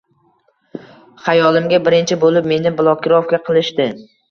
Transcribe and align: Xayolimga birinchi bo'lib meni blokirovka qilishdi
Xayolimga 1.25 1.81
birinchi 1.89 2.19
bo'lib 2.25 2.51
meni 2.55 2.75
blokirovka 2.83 3.43
qilishdi 3.51 3.91